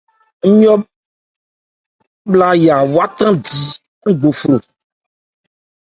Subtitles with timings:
[0.49, 0.75] Ńmyɔ́
[2.31, 3.59] bhwalyá wa thandi
[4.09, 4.57] ngbophro.